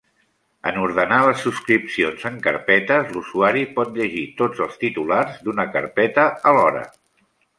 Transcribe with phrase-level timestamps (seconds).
[0.69, 6.85] En ordenar les subscripcions en carpetes, l'usuari pot llegir tots els titulars d'una carpeta alhora.